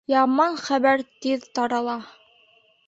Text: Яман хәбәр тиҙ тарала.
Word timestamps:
Яман 0.11 0.57
хәбәр 0.61 1.05
тиҙ 1.27 1.47
тарала. 1.59 1.99